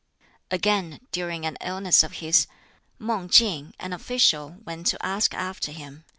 Again, 0.49 0.99
during 1.11 1.45
an 1.45 1.57
illness 1.63 2.01
of 2.01 2.13
his, 2.13 2.47
Mang 2.97 3.29
King, 3.29 3.75
an 3.79 3.93
official, 3.93 4.57
went 4.65 4.87
to 4.87 5.05
ask 5.05 5.31
after 5.35 5.71
him. 5.71 6.05